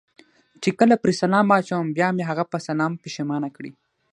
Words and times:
چې 0.61 0.69
کله 0.79 0.95
پرې 1.03 1.13
سلام 1.21 1.45
واچوم، 1.51 1.87
بیا 1.97 2.07
مې 2.15 2.23
په 2.25 2.27
هغه 2.29 2.43
سلام 2.67 2.91
پښېمانه 3.03 3.49
کړي. 3.55 3.71